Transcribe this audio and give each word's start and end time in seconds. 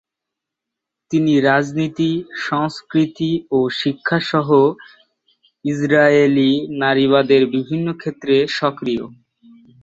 তিনি 1.11 1.33
রাজনীতি, 1.41 2.11
সংস্কৃতি 2.47 3.31
ও 3.51 3.59
শিক্ষা 3.79 4.19
সহ 4.29 4.49
ইসরায়েলি 5.65 6.49
নারীবাদের 6.81 7.41
বিভিন্ন 7.55 7.87
ক্ষেত্রে 7.93 8.35
সক্রিয়। 8.59 9.03